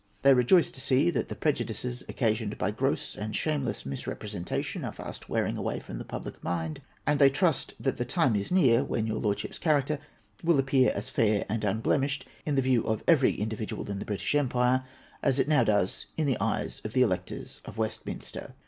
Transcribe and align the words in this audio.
They 0.23 0.33
rejoice 0.33 0.71
to 0.71 0.81
see 0.81 1.11
that 1.11 1.29
the 1.29 1.35
prejudices 1.35 2.01
occasioned 2.09 2.57
by 2.57 2.71
gross 2.71 3.15
and 3.15 3.35
shameless 3.35 3.85
misrepresentation 3.85 4.83
are 4.83 4.91
fast 4.93 5.29
wearing 5.29 5.57
away 5.57 5.79
from 5.79 5.99
the 5.99 6.05
public 6.05 6.43
mind; 6.43 6.81
and 7.05 7.19
they 7.19 7.29
trust 7.29 7.75
that 7.79 7.97
the 7.97 8.03
time 8.03 8.35
is 8.35 8.51
near 8.51 8.83
when 8.83 9.05
3^our 9.05 9.21
Lordship's 9.21 9.59
character 9.59 9.99
will 10.43 10.57
appear 10.57 10.91
as 10.95 11.11
fair 11.11 11.45
and 11.47 11.61
unblem 11.61 11.99
ished 12.03 12.23
in 12.47 12.55
the 12.55 12.63
view 12.63 12.83
of 12.87 13.03
every 13.07 13.35
individual 13.35 13.91
in 13.91 13.99
the 13.99 14.05
British 14.05 14.33
empire, 14.33 14.83
as 15.21 15.37
it 15.37 15.47
now 15.47 15.63
does 15.63 16.07
in 16.17 16.25
the 16.25 16.37
eyes 16.41 16.81
of 16.83 16.93
the 16.93 17.03
electors 17.03 17.61
of 17.63 17.77
Westminster. 17.77 18.55